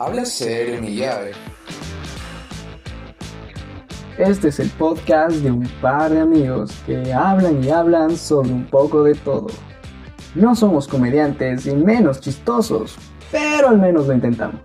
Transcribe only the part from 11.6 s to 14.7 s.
y menos chistosos, pero al menos lo intentamos.